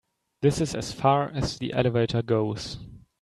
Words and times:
This 0.41 0.59
is 0.61 0.73
as 0.73 0.93
far 0.93 1.29
as 1.29 1.59
the 1.59 1.73
elevator 1.73 2.23
goes. 2.23 2.79